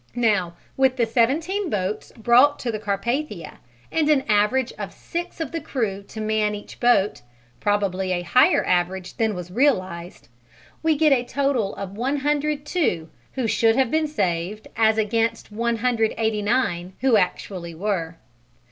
Now 0.15 0.55
with 0.77 0.95
the 0.97 1.05
17 1.05 1.69
boats 1.69 2.11
brought 2.17 2.57
to 2.57 2.71
the 2.71 2.79
Carpathia 2.79 3.59
and 3.91 4.09
an 4.09 4.23
average 4.27 4.73
of 4.79 4.91
six 4.91 5.39
of 5.39 5.51
the 5.51 5.61
crew 5.61 6.01
to 6.07 6.19
man 6.19 6.55
each 6.55 6.79
boat, 6.79 7.21
probably 7.59 8.11
a 8.11 8.23
higher 8.23 8.65
average 8.65 9.17
than 9.17 9.35
was 9.35 9.51
realized, 9.51 10.27
we 10.81 10.95
get 10.97 11.13
a 11.13 11.23
total 11.23 11.75
of 11.75 11.91
102 11.95 13.09
who 13.33 13.47
should 13.47 13.75
have 13.75 13.91
been 13.91 14.07
saved 14.07 14.67
as 14.75 14.97
against 14.97 15.51
189 15.51 16.93
who 17.01 17.15
actually 17.15 17.75
were. 17.75 18.17